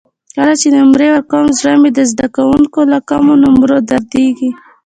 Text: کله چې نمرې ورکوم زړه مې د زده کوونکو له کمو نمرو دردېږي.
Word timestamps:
کله 0.35 0.53
چې 0.61 0.67
نمرې 0.77 1.07
ورکوم 1.11 1.45
زړه 1.57 1.73
مې 1.81 1.89
د 1.97 1.99
زده 2.11 2.27
کوونکو 2.35 2.79
له 2.91 2.99
کمو 3.09 3.33
نمرو 3.43 3.77
دردېږي. 3.89 4.49